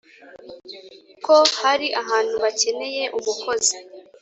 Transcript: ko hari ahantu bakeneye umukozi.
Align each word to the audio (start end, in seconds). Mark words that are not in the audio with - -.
ko 1.25 1.35
hari 1.61 1.87
ahantu 2.01 2.35
bakeneye 2.43 3.03
umukozi. 3.17 3.75